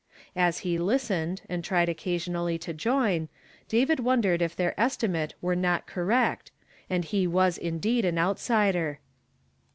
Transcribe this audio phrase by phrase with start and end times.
[0.35, 3.29] As he listened, and tried occasionally to join,
[3.67, 6.49] David wondered if their estimate were not correct,
[6.89, 8.97] and he was indeed an outsider.